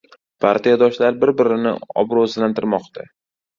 [0.45, 1.69] Partiyadoshlar bir-birini
[2.05, 3.09] obro‘sizlantirmoqda